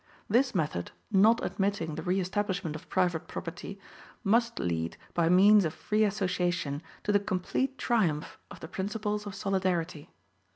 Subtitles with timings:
[0.27, 3.79] This method, not admitting the re establishment of private property,
[4.23, 9.35] must lead, by means of free association, to the complete triumph of the principles of
[9.35, 10.09] solidarity.